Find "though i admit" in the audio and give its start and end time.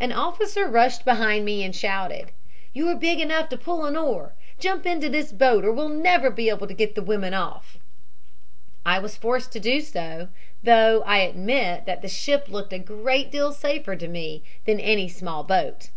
10.60-11.86